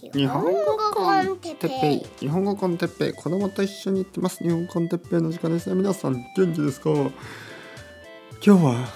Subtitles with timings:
[0.00, 0.50] 日本語
[0.94, 2.06] コンテッペイ。
[2.20, 3.12] 日本語コンテッペイ。
[3.12, 4.44] 子供と一緒に行ってます。
[4.44, 5.74] 日本コンテッペイの時間ですね。
[5.74, 6.90] 皆さん元気ですか？
[6.90, 7.10] 今
[8.40, 8.88] 日は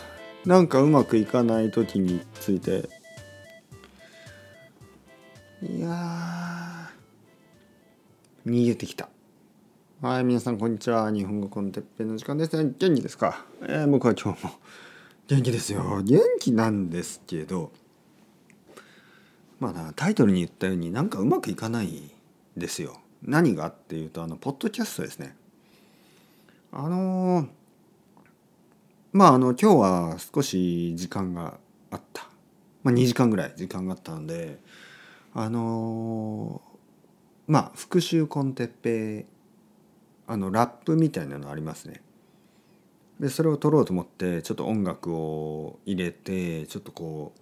[0.46, 2.88] なんかうまくいかない時について。
[5.61, 5.88] いや
[8.46, 9.09] 逃げてきた。
[10.00, 11.11] はい皆さんこんにちは。
[11.11, 12.73] 日本語コンテッペイの時間ですね。
[12.79, 14.53] 元気ですか、えー、僕は今日も
[15.27, 16.00] 元気ですよ。
[16.05, 17.73] 元気なんですけど。
[19.63, 22.11] まあタイトルに言ったようになんかうまくいかない
[22.57, 23.01] ですよ。
[23.23, 25.37] 何がっていうとあのポッドキャストですね。
[26.73, 27.47] あの
[29.12, 31.61] まああの今日は少し時間が
[31.93, 32.29] あった。
[32.83, 34.59] まあ2時間ぐらい時間があったので
[35.33, 36.61] あの
[37.47, 39.27] まあ復習コンテッペ
[40.27, 42.03] あのラップみたいなのありますね。
[43.20, 47.41] でそれを撮ろうと思ってちょっと音楽を入れてちょっとこう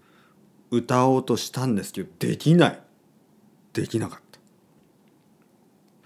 [0.71, 2.81] 歌おうとしたんですけどできない。
[3.73, 4.41] できなかった。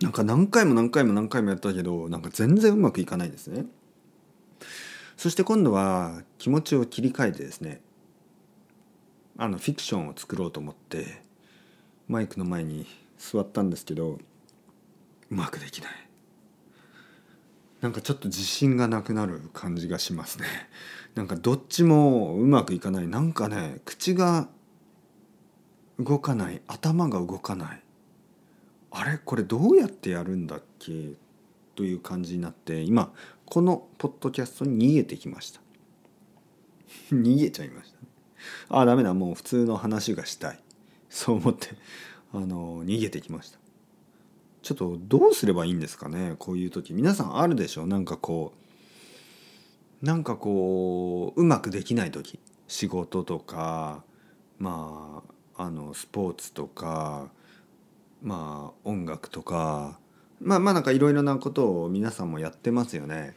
[0.00, 3.66] なんか何回も何回も何回もやったけどなんか全然うまくいかないですね。
[5.16, 7.80] そして今度は気持ちを切り替えてですね
[9.38, 11.22] あのフィクションを作ろうと思って
[12.08, 14.18] マイクの前に座ったんですけどう
[15.30, 15.90] まくできない。
[17.80, 20.46] なんかちょっと自信がなくなる感じがしますね。
[21.14, 23.06] なんかどっちもうまくいかない。
[23.06, 24.48] なんかね口が
[25.98, 27.82] 動かない頭が動かない。
[28.90, 29.18] あれ？
[29.18, 31.14] これどうやってやるんだっけ？
[31.74, 33.12] という感じになって今
[33.46, 35.60] このポッドキャストに逃げてきました。
[37.12, 38.06] 逃げちゃいました、ね、
[38.68, 39.12] ああダメだ。
[39.14, 40.60] もう普通の話がしたい。
[41.08, 41.68] そう思って
[42.32, 43.58] あの逃げてきました。
[44.62, 46.36] ちょっとどうすればいいんですかね？
[46.38, 46.92] こういう時。
[46.92, 47.86] 皆さんあるでしょ？
[47.86, 48.52] なんかこ
[50.02, 52.38] うなんかこううまくできない時。
[52.68, 54.04] 仕事とか
[54.58, 57.28] まああのスポーツとか
[58.22, 59.98] まあ音楽とか
[60.40, 63.34] まあまあなんかいろいろなことを皆さんもやってますよね。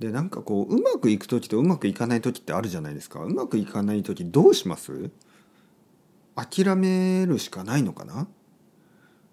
[0.00, 3.22] でなんかこううまくいく時とうまくいかない時ってあるじゃないですか。
[3.22, 5.10] うまくいかない時どうします？
[6.34, 8.26] 諦めるしかないのかな？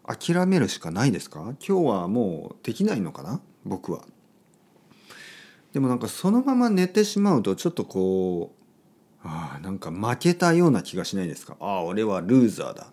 [0.06, 1.56] 諦めるしかないですか？
[1.68, 3.42] 今日はもうできないのかな？
[3.66, 4.04] 僕は。
[5.74, 8.61] でもなんかそのまま寝てしまうとちょっとこう
[9.24, 11.56] あなんか負けたような気がしないですか？
[11.60, 12.88] ああ俺はルーザーだ。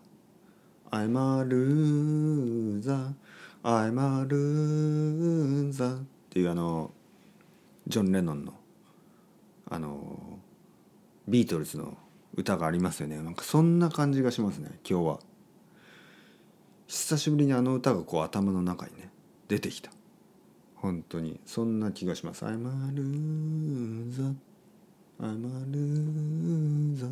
[0.90, 3.12] I'm a loser.
[3.62, 6.00] I'm a loser.
[6.00, 6.90] っていうあの
[7.86, 8.54] ジョン・レノンの
[9.70, 10.38] あの
[11.26, 11.96] ビートルズの
[12.34, 13.16] 歌がありますよね。
[13.16, 15.20] なんかそんな感じがしますね今日は。
[16.86, 19.10] 久しぶりにあの歌がこう頭の中にね
[19.48, 19.90] 出てきた。
[20.74, 22.44] 本当にそんな気がします。
[22.44, 24.34] I'm a loser.
[25.20, 25.32] アマ
[25.66, 27.06] ルーザ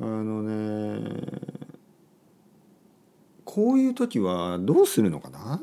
[0.00, 1.28] あのね
[3.44, 5.60] こういう時はどうするのかな？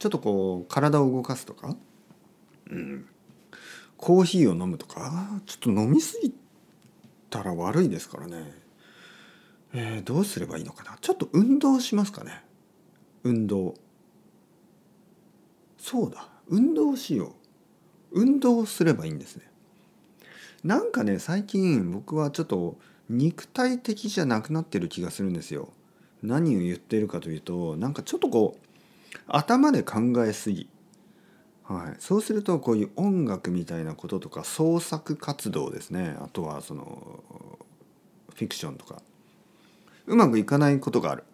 [0.00, 1.76] ちょっとこう体を動かすとか、
[2.68, 3.06] うん、
[3.96, 5.40] コーヒーを飲むとか？
[5.46, 6.34] ちょっと飲みすぎ
[7.30, 8.52] たら悪いですからね、
[9.72, 10.98] えー、どうすればいいのかな？
[11.00, 12.42] ちょっと運動しますかね？
[13.22, 13.74] 運動。
[15.78, 16.28] そうだ。
[16.48, 17.32] 運動しよう。
[18.12, 19.44] 運動すればいいんですね。
[20.64, 22.76] なんかね最近僕はちょっと
[23.08, 25.68] 肉体的じゃなくなってる気がするんですよ。
[26.22, 30.68] 何を言ってるかというとなんかちょっとこう頭で考えすぎ。
[31.64, 36.16] はい、そうするとこういう音楽みたいなこととか創作活動ですね。
[36.20, 37.20] あとはその
[38.34, 39.02] フィクションとか。
[40.06, 41.24] うまくいかないことがある、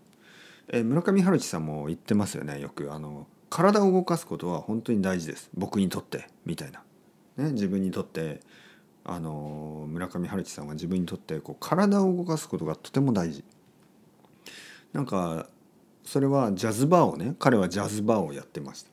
[0.69, 2.93] え村上春樹さんも言ってますよねよく。
[2.93, 5.51] あの体を動かすことは本当に大事です。
[5.55, 6.83] 僕にとってみたいな、
[7.37, 8.41] ね、自分にとって
[9.05, 13.45] あの村上春樹さんは自分にとってこう体を動かすことがとても大事。
[14.93, 15.49] なんか
[16.05, 18.91] それはジャズバーをね彼はジャズバーをやってました、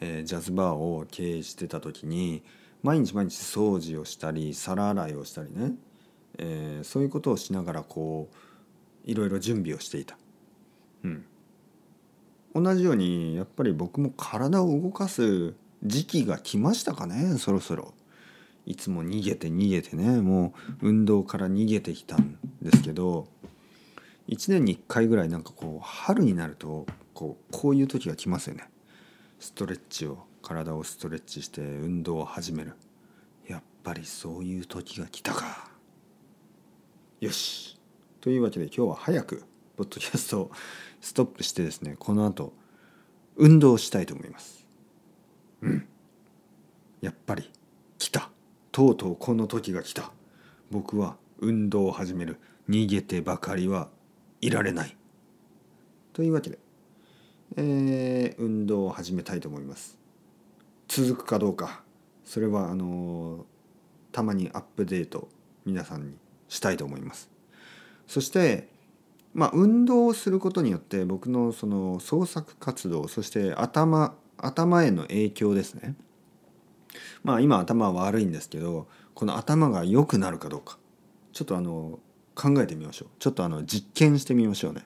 [0.00, 2.42] えー、ジャズバーを経営してた時に
[2.82, 5.72] 毎日毎日掃除をしたり皿洗いをしたりね、
[6.38, 10.16] えー、そういうことをしながらこういろいろ準備をしていた、
[11.04, 11.26] うん、
[12.54, 15.54] 同じようにやっぱり僕も体を動かす
[15.84, 17.94] 時期が来ましたかねそろそろ。
[18.66, 20.52] いつも逃げて逃げてねも
[20.82, 23.26] う運動から逃げてきたんですけど
[24.28, 28.64] 1年に1回ぐらいなんかこう春になるとこうこういう時が来ますよね。
[29.40, 32.74] ストレッチを体をストレッチして運動を始める。
[33.48, 35.70] やっぱりそういう時が来たか。
[37.20, 37.78] よし。
[38.20, 39.44] というわけで今日は早く
[39.80, 40.50] ポッドキャストを
[41.00, 42.52] ストップしてですねこの後
[43.36, 44.66] 運動したいと思います。
[45.62, 45.88] うん。
[47.00, 47.50] やっぱり
[47.96, 48.28] 来た。
[48.72, 50.12] とうとうこの時が来た。
[50.70, 52.36] 僕は運動を始める。
[52.68, 53.88] 逃げてばかりは
[54.42, 54.94] いられない。
[56.12, 56.58] というわけで、
[57.56, 59.96] えー、運動を始めたいと思います。
[60.88, 61.80] 続くかどうか。
[62.26, 63.46] それはあの
[64.12, 65.30] たまにアップデート
[65.64, 66.14] 皆さんに
[66.50, 67.30] したいと思います。
[68.06, 68.68] そして
[69.34, 75.94] まあ運動をすることによって僕のその創作活動そして頭頭への影響ですね。
[77.22, 80.78] まあ今頭は悪いんですけどこの頭が良くなるかどうか。
[81.32, 82.00] ちょっとあの
[82.34, 83.08] 考えてみましょう。
[83.18, 84.84] ちょっとあの実験してみましょうね。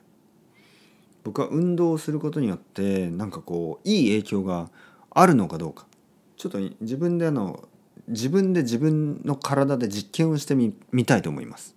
[1.23, 4.69] 僕は運動をすることによってなんかこういい影響が
[5.09, 5.87] あるのかどうか。
[6.37, 7.67] ちょっと自分であの
[8.07, 10.73] 自分で自分の体で実験をしてみ
[11.05, 11.75] たいと思います。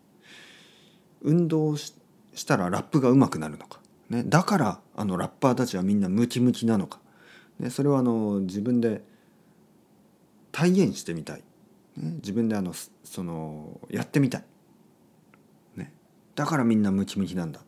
[1.23, 1.95] 運動し
[2.39, 7.01] したらラップが上手くなるのか、ね、だからあのラッパーたちはみんなムキムキなのか、
[7.59, 9.03] ね、それはあの自分で
[10.53, 11.43] 体現してみたい、
[11.97, 12.73] ね、自分であの
[13.05, 14.45] そのやってみたい、
[15.77, 15.93] ね、
[16.37, 17.61] だからみんなムキムキなんだ。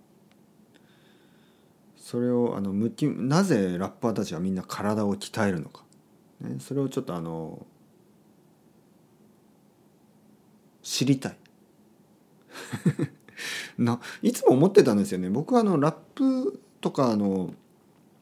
[1.96, 5.84] それをあのムキなぜラッパーたちはみんな体を鍛えるのか。
[6.40, 7.64] ね、それをちょっとあの
[10.82, 11.36] 知りたい。
[13.78, 15.30] ないつも思ってたんですよね。
[15.30, 17.54] 僕はあのラップとかあの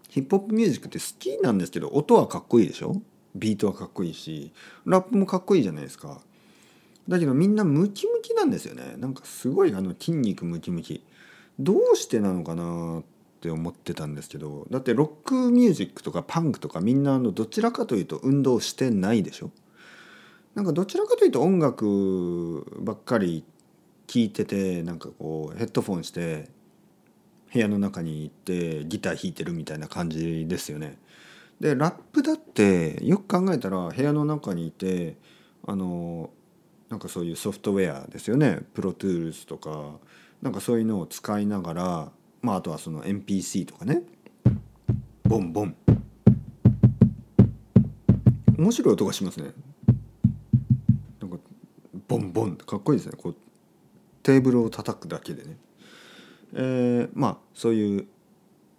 [0.09, 3.01] ヒップホップミュージックって好きなんですけど音はかっこいいでしょ？
[3.35, 4.53] ビートはかっこいいし
[4.87, 6.21] ラップもかっこいいじゃないですか。
[7.09, 8.95] だけどみんなムキムキなんですよね。
[8.99, 11.05] なんかすごいあの筋肉ムキムキ。
[11.59, 13.03] どうしてなのかなっ
[13.41, 19.51] て思ってたんですけどだってロックミュージックとかパンクとかみんなあのどちらかというと運動してないでしょ？
[20.55, 23.45] なんかどちらかというと音楽ばっかり
[24.09, 26.49] 聴いててなんかこうヘッドフォンして
[27.53, 30.99] 部屋の中に行ってギター弾いてるみたいな感じですよね。
[31.61, 35.17] でラップだってよく考えたら部屋の中にいて
[35.67, 36.31] あの
[36.89, 38.61] なんかそういうソフトウェアですよね。
[38.73, 39.99] プロトゥールスとか
[40.41, 44.03] なんかそういうのを使いながらまああとはその NPC とかね。
[45.25, 45.77] ボンボン。
[48.57, 49.53] 面白い音がしますね。
[51.21, 51.37] なんか
[52.07, 53.17] ボンボンかっこいいですね。
[53.21, 53.37] こう
[54.29, 55.57] テーブルを叩くだけでね。
[56.53, 58.07] えー、まあそういう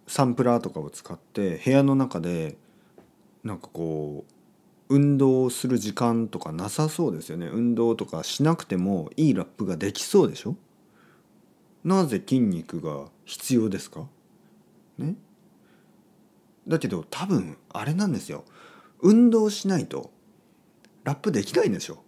[0.06, 2.56] サンプラーとかを使って部屋の中で
[3.42, 4.24] なんかこ
[4.88, 7.48] う運動する時間とかなさそうですよね。
[7.48, 10.54] 運動とかしなくてもいいラップができそうでしょ？
[11.82, 14.06] なぜ筋肉が必要ですか？
[14.98, 15.16] ね？
[16.68, 18.44] だけど多分あれなんですよ。
[19.00, 20.12] 運動しないと
[21.02, 22.04] ラップできないんでしょ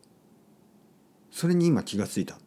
[1.32, 2.38] それに今気がついた。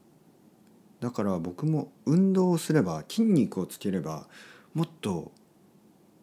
[1.00, 4.28] だから僕も運動をすれば筋肉をつければ
[4.74, 5.32] もっと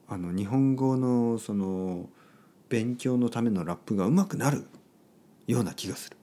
[0.08, 2.08] あの日本語のその
[2.68, 4.66] 勉強のためのラップがうまくなる
[5.46, 6.16] ような気がする。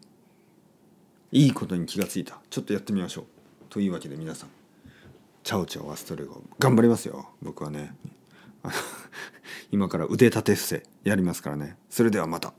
[1.31, 2.39] いいことに気がついた。
[2.49, 3.25] ちょっとやってみましょう。
[3.69, 4.49] というわけで皆さん
[5.43, 7.29] チャオチャオアストレゴ頑張りますよ。
[7.41, 7.93] 僕はね
[9.71, 11.77] 今から腕立て伏せやりますからね。
[11.89, 12.53] それではまた。